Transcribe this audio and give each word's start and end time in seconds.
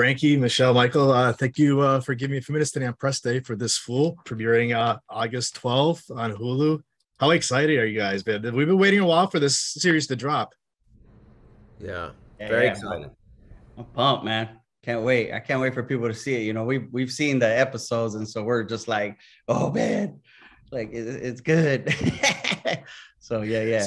Frankie, 0.00 0.34
Michelle, 0.38 0.72
Michael, 0.72 1.12
uh, 1.12 1.30
thank 1.30 1.58
you 1.58 1.82
uh, 1.82 2.00
for 2.00 2.14
giving 2.14 2.32
me 2.32 2.38
a 2.38 2.40
few 2.40 2.54
minutes 2.54 2.70
today 2.70 2.86
on 2.86 2.94
press 2.94 3.20
day 3.20 3.38
for 3.38 3.54
this 3.54 3.76
fool 3.76 4.16
premiering 4.24 4.74
uh, 4.74 4.98
August 5.10 5.60
12th 5.60 6.10
on 6.16 6.32
Hulu. 6.32 6.80
How 7.18 7.28
excited 7.32 7.78
are 7.78 7.84
you 7.84 7.98
guys, 7.98 8.24
man? 8.24 8.40
We've 8.56 8.66
been 8.66 8.78
waiting 8.78 9.00
a 9.00 9.04
while 9.04 9.26
for 9.26 9.38
this 9.38 9.58
series 9.58 10.06
to 10.06 10.16
drop. 10.16 10.54
Yeah, 11.78 12.12
very 12.38 12.64
yeah, 12.64 12.70
excited. 12.70 13.10
I'm 13.76 13.84
pumped, 13.84 14.24
man. 14.24 14.48
Can't 14.82 15.02
wait. 15.02 15.34
I 15.34 15.38
can't 15.38 15.60
wait 15.60 15.74
for 15.74 15.82
people 15.82 16.08
to 16.08 16.14
see 16.14 16.34
it. 16.34 16.44
You 16.44 16.54
know, 16.54 16.64
we've 16.64 16.88
we've 16.90 17.12
seen 17.12 17.38
the 17.38 17.58
episodes, 17.58 18.14
and 18.14 18.26
so 18.26 18.42
we're 18.42 18.64
just 18.64 18.88
like, 18.88 19.18
oh 19.48 19.70
man, 19.70 20.20
like 20.72 20.94
it, 20.94 21.06
it's 21.06 21.42
good. 21.42 21.94
so 23.18 23.42
yeah, 23.42 23.64
yeah. 23.64 23.86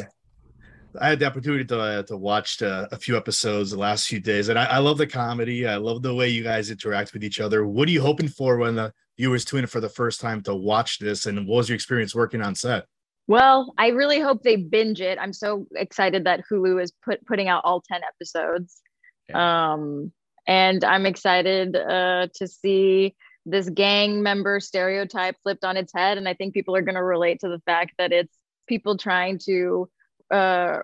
I 1.00 1.10
had 1.10 1.20
the 1.20 1.26
opportunity 1.26 1.66
to 1.66 1.80
uh, 1.80 2.04
to 2.04 2.18
watch 2.18 2.62
uh, 2.62 2.88
a 2.92 2.98
few 2.98 3.18
episodes 3.18 3.72
the 3.72 3.78
last 3.78 4.08
few 4.08 4.20
days, 4.20 4.50
and 4.50 4.58
I, 4.58 4.66
I, 4.66 4.78
love 4.80 4.98
the 4.98 5.08
comedy. 5.08 5.68
I 5.68 5.78
love 5.78 6.02
the 6.02 6.14
way 6.14 6.30
you 6.30 6.44
guys 6.44 6.70
interact 6.70 7.14
with 7.14 7.24
each 7.24 7.40
other. 7.40 7.66
What 7.66 7.88
are 7.88 7.92
you 7.92 8.02
hoping 8.02 8.28
for 8.28 8.58
when 8.58 8.76
the 8.76 8.94
viewers 9.18 9.46
tune 9.46 9.62
in 9.62 9.68
for 9.68 9.80
the 9.80 9.90
first 9.90 10.22
time 10.22 10.42
to 10.44 10.56
watch 10.56 11.00
this? 11.00 11.26
And 11.26 11.48
what 11.48 11.58
was 11.58 11.70
your 11.70 11.76
experience 11.76 12.14
working 12.14 12.42
on 12.42 12.56
set? 12.56 12.86
Well, 13.28 13.74
I 13.78 13.88
really 13.88 14.20
hope 14.20 14.44
they 14.44 14.58
binge 14.58 15.02
it. 15.02 15.18
I'm 15.20 15.34
so 15.34 15.66
excited 15.76 16.26
that 16.26 16.42
Hulu 16.50 16.82
is 16.82 16.92
put 17.04 17.26
putting 17.26 17.48
out 17.48 17.64
all 17.64 17.82
ten 17.82 18.02
episodes, 18.04 18.82
yeah. 19.30 19.74
um, 19.74 20.12
and 20.48 20.84
I'm 20.84 21.06
excited 21.06 21.76
uh, 21.76 22.28
to 22.36 22.48
see 22.48 23.16
this 23.46 23.70
gang 23.70 24.24
member 24.24 24.60
stereotype 24.60 25.36
flipped 25.44 25.66
on 25.66 25.78
its 25.78 25.94
head. 25.94 26.18
And 26.18 26.28
I 26.28 26.34
think 26.34 26.54
people 26.54 26.76
are 26.76 26.82
going 26.82 26.96
to 26.96 27.04
relate 27.04 27.42
to 27.42 27.50
the 27.50 27.60
fact 27.66 27.94
that 27.98 28.12
it's 28.12 28.34
people 28.68 28.98
trying 28.98 29.38
to 29.46 29.90
uh, 30.32 30.80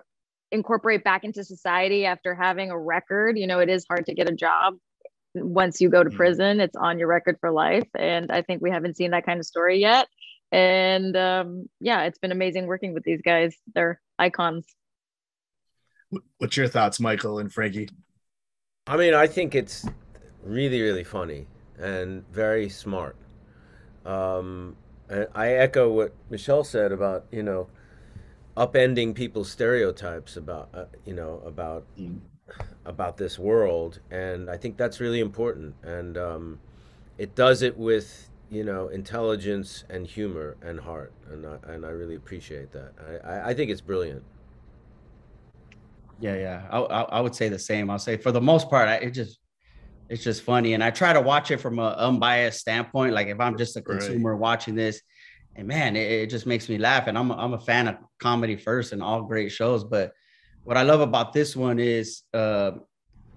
incorporate 0.50 1.04
back 1.04 1.24
into 1.24 1.44
society 1.44 2.04
after 2.04 2.34
having 2.34 2.70
a 2.70 2.78
record. 2.78 3.38
You 3.38 3.46
know, 3.46 3.60
it 3.60 3.68
is 3.68 3.84
hard 3.88 4.06
to 4.06 4.14
get 4.14 4.28
a 4.28 4.34
job 4.34 4.74
once 5.34 5.80
you 5.80 5.88
go 5.88 6.02
to 6.02 6.08
mm-hmm. 6.08 6.16
prison. 6.16 6.60
It's 6.60 6.76
on 6.76 6.98
your 6.98 7.08
record 7.08 7.36
for 7.40 7.50
life, 7.50 7.88
and 7.96 8.30
I 8.30 8.42
think 8.42 8.62
we 8.62 8.70
haven't 8.70 8.96
seen 8.96 9.12
that 9.12 9.24
kind 9.24 9.40
of 9.40 9.46
story 9.46 9.78
yet. 9.78 10.08
And 10.52 11.16
um, 11.16 11.68
yeah, 11.80 12.02
it's 12.02 12.18
been 12.18 12.32
amazing 12.32 12.66
working 12.66 12.92
with 12.92 13.04
these 13.04 13.22
guys. 13.22 13.54
They're 13.74 14.00
icons. 14.18 14.66
What's 16.38 16.56
your 16.56 16.66
thoughts, 16.66 16.98
Michael 16.98 17.38
and 17.38 17.52
Frankie? 17.52 17.88
I 18.88 18.96
mean, 18.96 19.14
I 19.14 19.28
think 19.28 19.54
it's 19.54 19.86
really, 20.42 20.80
really 20.82 21.04
funny 21.04 21.46
and 21.78 22.26
very 22.32 22.68
smart. 22.68 23.16
Um, 24.04 24.76
and 25.08 25.28
I 25.34 25.52
echo 25.52 25.90
what 25.90 26.14
Michelle 26.30 26.64
said 26.64 26.92
about 26.92 27.26
you 27.30 27.42
know 27.42 27.68
upending 28.56 29.14
people's 29.14 29.50
stereotypes 29.50 30.36
about 30.36 30.68
uh, 30.74 30.84
you 31.04 31.14
know 31.14 31.42
about 31.44 31.84
mm. 31.98 32.18
about 32.84 33.16
this 33.16 33.38
world, 33.38 34.00
and 34.10 34.50
I 34.50 34.56
think 34.56 34.76
that's 34.76 35.00
really 35.00 35.20
important. 35.20 35.74
And 35.82 36.18
um, 36.18 36.60
it 37.18 37.34
does 37.34 37.62
it 37.62 37.76
with 37.76 38.28
you 38.50 38.64
know 38.64 38.88
intelligence 38.88 39.84
and 39.88 40.06
humor 40.06 40.56
and 40.62 40.80
heart, 40.80 41.12
and 41.30 41.46
I, 41.46 41.72
and 41.72 41.86
I 41.86 41.90
really 41.90 42.16
appreciate 42.16 42.72
that. 42.72 42.92
I, 43.24 43.28
I, 43.28 43.48
I 43.50 43.54
think 43.54 43.70
it's 43.70 43.80
brilliant. 43.80 44.22
Yeah, 46.20 46.34
yeah, 46.34 46.62
I, 46.70 46.78
I, 46.80 47.02
I 47.02 47.20
would 47.20 47.34
say 47.34 47.48
the 47.48 47.58
same. 47.58 47.88
I'll 47.88 47.98
say 47.98 48.16
for 48.16 48.30
the 48.30 48.40
most 48.40 48.68
part, 48.68 48.88
I, 48.88 48.96
it 48.96 49.12
just 49.12 49.38
it's 50.10 50.24
just 50.24 50.42
funny, 50.42 50.74
and 50.74 50.82
I 50.82 50.90
try 50.90 51.12
to 51.12 51.20
watch 51.20 51.50
it 51.52 51.58
from 51.58 51.78
an 51.78 51.94
unbiased 51.94 52.58
standpoint. 52.58 53.14
Like 53.14 53.28
if 53.28 53.38
I'm 53.38 53.56
just 53.56 53.76
a 53.76 53.80
consumer 53.80 54.32
right. 54.32 54.40
watching 54.40 54.74
this, 54.74 55.00
and 55.56 55.66
man, 55.66 55.96
it, 55.96 56.10
it, 56.10 56.30
just 56.30 56.46
makes 56.46 56.68
me 56.68 56.78
laugh. 56.78 57.06
And 57.06 57.18
I'm 57.18 57.30
a, 57.30 57.36
I'm 57.36 57.54
a 57.54 57.58
fan 57.58 57.88
of 57.88 57.96
comedy 58.18 58.56
first 58.56 58.92
and 58.92 59.02
all 59.02 59.22
great 59.22 59.50
shows. 59.50 59.84
But 59.84 60.12
what 60.64 60.76
I 60.76 60.82
love 60.82 61.00
about 61.00 61.32
this 61.32 61.56
one 61.56 61.78
is, 61.78 62.22
uh, 62.32 62.72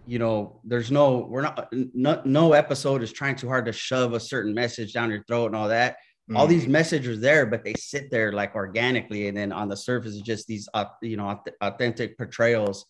you 0.05 0.19
know, 0.19 0.59
there's 0.63 0.91
no, 0.91 1.27
we're 1.29 1.41
not, 1.41 1.69
no, 1.71 2.21
no 2.25 2.53
episode 2.53 3.01
is 3.03 3.11
trying 3.11 3.35
too 3.35 3.47
hard 3.47 3.65
to 3.65 3.73
shove 3.73 4.13
a 4.13 4.19
certain 4.19 4.53
message 4.53 4.93
down 4.93 5.09
your 5.09 5.23
throat 5.23 5.47
and 5.47 5.55
all 5.55 5.69
that. 5.69 5.97
Mm. 6.29 6.37
All 6.37 6.47
these 6.47 6.67
messages 6.67 7.17
are 7.17 7.21
there, 7.21 7.45
but 7.45 7.63
they 7.63 7.73
sit 7.73 8.11
there 8.11 8.31
like 8.31 8.55
organically. 8.55 9.27
And 9.27 9.37
then 9.37 9.51
on 9.51 9.69
the 9.69 9.77
surface, 9.77 10.13
is 10.13 10.21
just 10.21 10.47
these, 10.47 10.69
uh, 10.73 10.85
you 11.01 11.17
know, 11.17 11.41
authentic 11.61 12.17
portrayals 12.17 12.85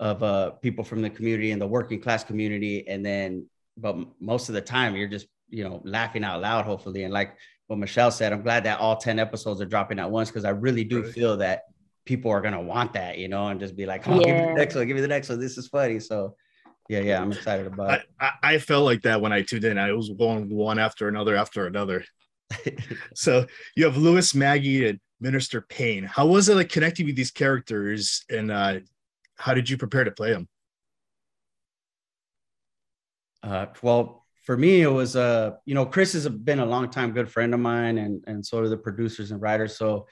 of 0.00 0.22
uh, 0.22 0.50
people 0.50 0.84
from 0.84 1.02
the 1.02 1.10
community 1.10 1.50
and 1.50 1.60
the 1.60 1.66
working 1.66 2.00
class 2.00 2.24
community. 2.24 2.86
And 2.88 3.04
then, 3.04 3.46
but 3.76 3.96
most 4.20 4.48
of 4.48 4.54
the 4.54 4.60
time, 4.60 4.96
you're 4.96 5.08
just, 5.08 5.26
you 5.48 5.64
know, 5.64 5.82
laughing 5.84 6.24
out 6.24 6.40
loud, 6.40 6.64
hopefully. 6.64 7.04
And 7.04 7.12
like, 7.12 7.36
what 7.66 7.78
Michelle 7.78 8.10
said, 8.10 8.32
I'm 8.32 8.42
glad 8.42 8.64
that 8.64 8.80
all 8.80 8.96
10 8.96 9.18
episodes 9.18 9.60
are 9.60 9.66
dropping 9.66 9.98
at 9.98 10.10
once 10.10 10.30
because 10.30 10.44
I 10.44 10.50
really 10.50 10.84
do 10.84 11.02
right. 11.02 11.12
feel 11.12 11.36
that 11.38 11.62
people 12.04 12.30
are 12.30 12.40
gonna 12.40 12.60
want 12.60 12.92
that, 12.92 13.18
you 13.18 13.28
know, 13.28 13.48
and 13.48 13.58
just 13.58 13.76
be 13.76 13.86
like, 13.86 14.02
"Come 14.02 14.14
on, 14.14 14.20
yeah. 14.20 14.26
give 14.26 14.36
me 14.36 14.46
the 14.46 14.58
next 14.58 14.74
one, 14.74 14.86
give 14.86 14.94
me 14.94 15.00
the 15.00 15.08
next 15.08 15.28
one. 15.28 15.40
This 15.40 15.56
is 15.56 15.68
funny." 15.68 15.98
So, 16.00 16.36
yeah, 16.88 17.00
yeah, 17.00 17.20
I'm 17.20 17.32
excited 17.32 17.66
about 17.66 17.90
I, 17.90 17.94
it. 17.94 18.02
I, 18.20 18.30
I 18.42 18.58
felt 18.58 18.84
like 18.84 19.02
that 19.02 19.20
when 19.20 19.32
I 19.32 19.42
tuned 19.42 19.64
in. 19.64 19.78
I 19.78 19.92
was 19.92 20.10
going 20.10 20.48
one 20.50 20.78
after 20.78 21.08
another 21.08 21.36
after 21.36 21.66
another. 21.66 22.04
so 23.14 23.46
you 23.74 23.84
have 23.84 23.96
Luis, 23.96 24.34
Maggie, 24.34 24.86
and 24.88 25.00
Minister 25.20 25.62
Payne. 25.62 26.04
How 26.04 26.26
was 26.26 26.48
it 26.48 26.56
like 26.56 26.68
connecting 26.68 27.06
with 27.06 27.16
these 27.16 27.30
characters, 27.30 28.24
and 28.28 28.50
uh, 28.50 28.80
how 29.36 29.54
did 29.54 29.70
you 29.70 29.78
prepare 29.78 30.04
to 30.04 30.10
play 30.10 30.32
them? 30.32 30.48
Uh, 33.42 33.66
well, 33.82 34.23
for 34.44 34.56
me, 34.56 34.82
it 34.82 34.92
was 34.92 35.16
uh, 35.16 35.52
you 35.64 35.74
know, 35.74 35.86
Chris 35.86 36.12
has 36.12 36.28
been 36.28 36.60
a 36.60 36.66
long 36.66 36.90
time 36.90 37.12
good 37.12 37.30
friend 37.30 37.54
of 37.54 37.60
mine, 37.60 37.98
and 37.98 38.22
and 38.26 38.44
so 38.44 38.58
are 38.58 38.68
the 38.68 38.76
producers 38.76 39.30
and 39.30 39.40
writers. 39.40 39.76
So 39.76 40.06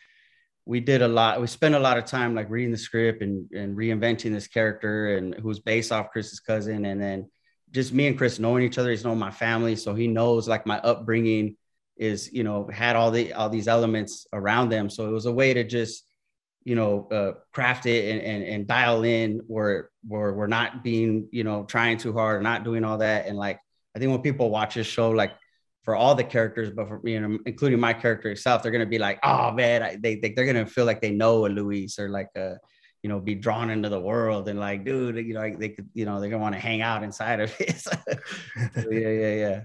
we 0.65 0.81
did 0.81 1.03
a 1.03 1.09
lot. 1.09 1.41
We 1.41 1.47
spent 1.47 1.75
a 1.75 1.81
lot 1.81 1.99
of 1.99 2.07
time 2.07 2.35
like 2.35 2.51
reading 2.51 2.73
the 2.73 2.79
script 2.79 3.23
and 3.23 3.51
and 3.53 3.77
reinventing 3.77 4.33
this 4.33 4.49
character, 4.49 5.17
and 5.17 5.35
who's 5.35 5.61
based 5.61 5.93
off 5.93 6.11
Chris's 6.11 6.41
cousin, 6.41 6.87
and 6.87 7.01
then 7.01 7.31
just 7.71 7.93
me 7.93 8.07
and 8.07 8.17
Chris 8.17 8.39
knowing 8.39 8.65
each 8.65 8.79
other. 8.79 8.91
He's 8.91 9.05
known 9.05 9.19
my 9.19 9.31
family, 9.31 9.77
so 9.77 9.95
he 9.95 10.07
knows 10.07 10.49
like 10.49 10.67
my 10.67 10.79
upbringing 10.79 11.57
is 11.99 12.33
you 12.33 12.43
know 12.43 12.69
had 12.73 12.97
all 12.97 13.11
the 13.11 13.35
all 13.35 13.51
these 13.51 13.69
elements 13.69 14.27
around 14.33 14.71
them. 14.71 14.89
So 14.89 15.07
it 15.07 15.13
was 15.13 15.27
a 15.27 15.33
way 15.33 15.53
to 15.53 15.63
just 15.63 16.05
you 16.65 16.75
know 16.75 17.07
uh, 17.11 17.33
craft 17.53 17.85
it 17.85 18.11
and, 18.11 18.23
and 18.23 18.45
and 18.45 18.67
dial 18.67 19.05
in 19.05 19.43
where 19.47 19.91
where 20.09 20.33
we're 20.33 20.47
not 20.47 20.83
being 20.83 21.29
you 21.33 21.45
know 21.45 21.65
trying 21.65 21.99
too 21.99 22.15
hard, 22.15 22.43
not 22.43 22.65
doing 22.65 22.83
all 22.83 22.99
that, 22.99 23.27
and 23.27 23.37
like 23.37 23.61
I 23.95 23.99
think 23.99 24.11
when 24.11 24.23
people 24.23 24.51
watch 24.51 24.75
this 24.75 24.87
show, 24.87 25.11
like 25.11 25.33
for 25.83 25.97
all 25.97 26.15
the 26.15 26.25
characters, 26.25 26.71
but 26.71 26.89
for 26.89 27.01
you 27.05 27.21
know, 27.21 27.39
including 27.47 27.81
my 27.81 27.93
character 27.93 28.31
itself, 28.31 28.63
they're 28.63 28.73
gonna 28.73 28.87
be 28.87 28.99
like, 28.99 29.19
oh 29.23 29.51
man, 29.51 29.83
I, 29.83 29.97
they, 30.01 30.17
they 30.17 30.31
they're 30.31 30.47
gonna 30.47 30.67
feel 30.67 30.85
like 30.85 31.01
they 31.01 31.11
know 31.11 31.47
a 31.47 31.49
Luis 31.49 31.99
or 31.99 32.09
like 32.09 32.29
a 32.37 32.57
you 33.03 33.09
know 33.09 33.21
be 33.21 33.35
drawn 33.35 33.71
into 33.71 33.89
the 33.89 34.01
world 34.01 34.49
and 34.49 34.59
like 34.61 34.85
dude 34.85 35.17
you 35.17 35.35
know 35.35 35.57
they 35.57 35.71
could 35.71 35.89
you 35.93 36.05
know 36.05 36.21
they're 36.21 36.31
gonna 36.31 36.43
want 36.43 36.55
to 36.55 36.61
hang 36.61 36.81
out 36.81 37.03
inside 37.03 37.41
of 37.41 37.55
it. 37.61 37.77
So, 37.83 38.91
yeah 38.91 39.09
yeah 39.09 39.35
yeah. 39.35 39.61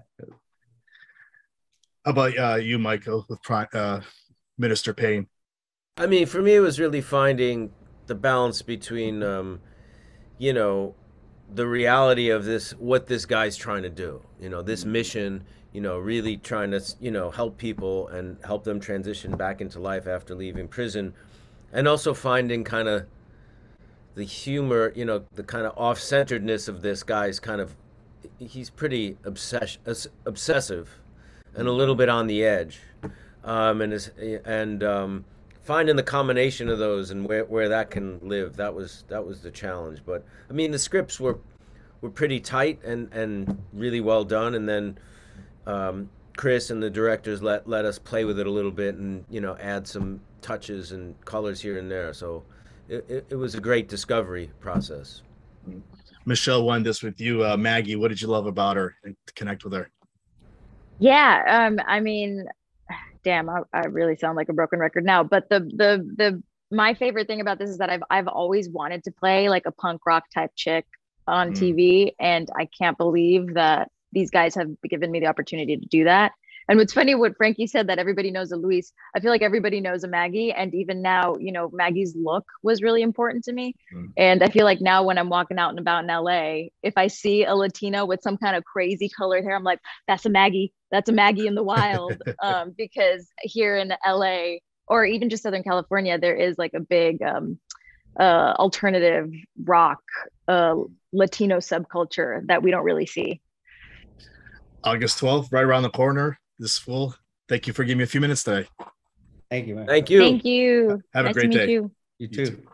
How 2.04 2.12
about 2.12 2.38
uh, 2.38 2.56
you 2.56 2.80
michael 2.80 3.26
with 3.30 3.40
uh, 3.50 4.02
minister 4.58 4.94
payne? 4.94 5.28
I 5.98 6.08
mean 6.08 6.26
for 6.26 6.42
me 6.42 6.56
it 6.56 6.62
was 6.62 6.80
really 6.80 7.02
finding 7.02 7.72
the 8.08 8.16
balance 8.16 8.62
between 8.62 9.22
um, 9.22 9.60
you 10.40 10.54
know 10.54 10.96
the 11.54 11.68
reality 11.68 12.30
of 12.30 12.46
this 12.46 12.72
what 12.72 13.08
this 13.08 13.26
guy's 13.26 13.56
trying 13.58 13.84
to 13.84 13.90
do. 13.90 14.22
You 14.40 14.50
know 14.50 14.62
this 14.62 14.86
mission 14.86 15.44
you 15.74 15.82
know 15.82 15.98
really 15.98 16.38
trying 16.38 16.72
to 16.72 16.82
you 17.00 17.12
know 17.12 17.30
help 17.32 17.58
people 17.58 18.08
and 18.10 18.38
help 18.44 18.64
them 18.64 18.80
transition 18.80 19.36
back 19.36 19.62
into 19.62 19.80
life 19.80 20.08
after 20.08 20.36
leaving 20.36 20.68
prison. 20.68 21.14
And 21.72 21.88
also 21.88 22.14
finding 22.14 22.64
kind 22.64 22.88
of 22.88 23.06
the 24.16 24.24
humor 24.24 24.92
you 24.96 25.06
know 25.06 25.26
the 25.36 25.44
kind 25.44 25.66
of 25.66 25.78
off-centeredness 25.78 26.68
of 26.68 26.82
this 26.82 27.04
guy's 27.04 27.40
kind 27.40 27.62
of 27.62 27.76
he's 28.40 28.70
pretty 28.70 29.18
obsess- 29.24 29.78
obsessive 30.26 31.00
and 31.56 31.68
a 31.68 31.72
little 31.72 31.96
bit 31.96 32.10
on 32.10 32.28
the 32.28 32.44
edge. 32.44 32.80
Um, 33.44 33.82
and 33.82 33.94
is 33.94 34.12
and 34.46 34.84
um, 34.84 35.26
finding 35.68 35.98
the 35.98 36.04
combination 36.04 36.70
of 36.70 36.80
those 36.80 37.12
and 37.12 37.28
where, 37.28 37.44
where 37.44 37.68
that 37.68 37.92
can 37.92 38.20
live 38.22 38.56
that 38.56 38.74
was 38.74 39.04
that 39.10 39.24
was 39.24 39.42
the 39.42 39.52
challenge. 39.52 40.02
But 40.06 40.26
i 40.50 40.54
mean 40.54 40.72
the 40.72 40.80
scripts 40.80 41.20
were 41.20 41.40
were 42.00 42.10
pretty 42.10 42.40
tight 42.40 42.82
and 42.84 43.12
and 43.14 43.62
really 43.74 44.00
well 44.00 44.24
done. 44.24 44.56
And 44.56 44.68
then 44.68 44.98
um, 45.68 46.10
chris 46.38 46.70
and 46.70 46.82
the 46.82 46.90
directors 46.90 47.44
let 47.44 47.68
let 47.68 47.84
us 47.84 48.00
play 48.00 48.24
with 48.24 48.40
it 48.40 48.48
a 48.48 48.50
little 48.50 48.72
bit 48.72 48.96
and 48.96 49.26
you 49.30 49.42
know 49.42 49.58
add 49.58 49.86
some 49.86 50.22
touches 50.42 50.94
and 50.94 51.20
colors 51.26 51.60
here 51.60 51.78
and 51.78 51.92
there. 51.92 52.14
So 52.14 52.44
it, 52.88 53.06
it, 53.10 53.26
it 53.30 53.36
was 53.36 53.56
a 53.56 53.60
great 53.60 53.90
discovery 53.90 54.50
process. 54.62 55.22
Michelle 56.26 56.64
won 56.64 56.82
this 56.84 57.04
with 57.04 57.20
you. 57.20 57.44
Uh, 57.44 57.58
maggie 57.58 57.98
what 57.98 58.08
did 58.08 58.22
you 58.22 58.30
love 58.30 58.46
about 58.46 58.78
her 58.78 58.96
and 59.04 59.18
connect 59.36 59.66
with 59.66 59.74
her? 59.74 59.90
Yeah 61.00 61.44
um, 61.68 61.80
i 61.86 62.00
mean 62.00 62.48
damn, 63.28 63.50
I, 63.50 63.60
I 63.74 63.88
really 63.88 64.16
sound 64.16 64.38
like 64.38 64.48
a 64.48 64.54
broken 64.54 64.80
record 64.80 65.04
now. 65.04 65.22
But 65.22 65.50
the 65.50 65.60
the 65.60 66.10
the 66.16 66.44
my 66.72 66.94
favorite 66.94 67.28
thing 67.28 67.42
about 67.42 67.60
this 67.60 67.70
is 67.70 67.80
that 67.80 67.90
I've 67.90 68.04
I've 68.10 68.30
always 68.30 68.70
wanted 68.70 69.04
to 69.04 69.12
play 69.12 69.50
like 69.50 69.66
a 69.66 69.72
punk 69.72 70.06
rock 70.06 70.24
type 70.34 70.52
chick 70.56 70.86
on 71.28 71.52
mm. 71.52 71.58
TV, 71.58 72.14
and 72.22 72.50
I 72.58 72.70
can't 72.80 72.98
believe 72.98 73.56
that 73.56 73.92
these 74.14 74.32
guys 74.32 74.56
have 74.56 74.70
given 74.90 75.12
me 75.12 75.20
the 75.20 75.26
opportunity 75.26 75.76
to 75.76 75.86
do 75.86 76.06
that. 76.06 76.32
And 76.70 76.78
what's 76.78 76.94
funny, 76.94 77.16
what 77.16 77.38
Frankie 77.38 77.68
said 77.68 77.88
that 77.88 77.98
everybody 77.98 78.30
knows 78.30 78.52
a 78.52 78.58
Luis. 78.58 78.92
I 79.16 79.20
feel 79.20 79.32
like 79.32 79.42
everybody 79.42 79.80
knows 79.80 80.04
a 80.04 80.08
Maggie, 80.08 80.52
and 80.52 80.76
even 80.76 81.02
now, 81.02 81.36
you 81.40 81.52
know, 81.52 81.70
Maggie's 81.72 82.16
look 82.16 82.46
was 82.62 82.82
really 82.82 83.02
important 83.02 83.46
to 83.46 83.54
me. 83.54 83.74
Mm. 83.94 84.12
And 84.18 84.44
I 84.44 84.50
feel 84.50 84.66
like 84.66 84.82
now 84.82 85.04
when 85.04 85.18
I'm 85.18 85.30
walking 85.30 85.58
out 85.58 85.70
and 85.70 85.80
about 85.80 86.04
in 86.04 86.10
LA, 86.10 86.70
if 86.84 86.98
I 86.98 87.08
see 87.08 87.46
a 87.46 87.56
Latina 87.56 88.06
with 88.06 88.22
some 88.22 88.38
kind 88.38 88.56
of 88.56 88.66
crazy 88.66 89.10
colored 89.10 89.44
hair, 89.44 89.56
I'm 89.56 89.64
like, 89.64 89.80
that's 90.08 90.26
a 90.26 90.30
Maggie. 90.30 90.74
That's 90.92 91.10
a 91.10 91.14
Maggie 91.14 91.48
in 91.48 91.56
the 91.56 91.64
wild. 91.64 92.22
um, 92.44 92.74
because 92.78 93.30
here 93.42 93.78
in 93.78 93.94
LA 94.06 94.58
or 94.88 95.06
even 95.06 95.30
just 95.30 95.44
Southern 95.44 95.64
California, 95.64 96.18
there 96.20 96.36
is 96.36 96.58
like 96.58 96.74
a 96.74 96.82
big 96.82 97.22
um, 97.22 97.60
uh, 98.20 98.54
alternative 98.58 99.32
rock 99.64 100.00
uh, 100.48 100.76
Latino 101.14 101.58
subculture 101.58 102.46
that 102.48 102.62
we 102.62 102.72
don't 102.72 102.84
really 102.84 103.06
see. 103.06 103.42
August 104.84 105.20
12th, 105.20 105.52
right 105.52 105.64
around 105.64 105.84
the 105.84 105.90
corner. 105.90 106.40
This 106.60 106.78
Fool. 106.78 107.16
Thank 107.48 107.68
you 107.68 107.74
for 107.74 107.84
giving 107.84 108.00
me 108.00 108.04
a 108.04 108.08
few 108.08 108.20
minutes 108.20 108.44
today. 108.44 108.68
Thank 109.50 109.68
you. 109.68 109.76
Man. 109.76 109.86
Thank 109.86 110.10
you. 110.10 110.20
Thank 110.20 110.44
you. 110.44 111.04
Have 111.14 111.26
nice 111.26 111.32
a 111.32 111.34
great 111.34 111.52
day. 111.52 111.72
You. 111.72 111.92
you 112.20 112.28
too. 112.28 112.42
You 112.42 112.48
too. 112.48 112.68